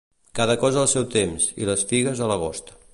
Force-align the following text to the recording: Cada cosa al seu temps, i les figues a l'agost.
Cada 0.39 0.55
cosa 0.63 0.79
al 0.85 0.89
seu 0.95 1.05
temps, 1.17 1.47
i 1.63 1.71
les 1.71 1.87
figues 1.93 2.25
a 2.29 2.33
l'agost. 2.35 2.79